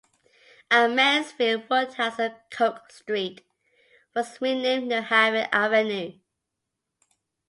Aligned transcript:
At 0.71 0.87
Mansfield 0.87 1.69
Woodhouse 1.69 2.17
a 2.17 2.41
Coke 2.49 2.89
Street 2.91 3.45
was 4.15 4.41
renamed 4.41 4.89
Newhaven 4.91 5.47
Avenue. 5.51 6.13